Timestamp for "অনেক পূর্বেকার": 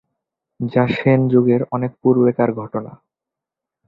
1.71-2.49